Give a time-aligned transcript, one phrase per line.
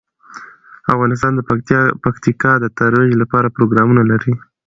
[0.93, 1.41] افغانستان د
[2.03, 4.33] پکتیکا د ترویج لپاره پروګرامونه لري.